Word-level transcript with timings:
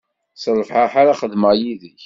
S 0.41 0.43
lferḥ 0.59 0.93
ara 1.01 1.19
xedmeɣ 1.19 1.51
yid-k. 1.59 1.99